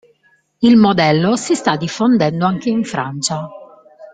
[0.61, 3.47] Il modello si sta diffondendo anche in Francia.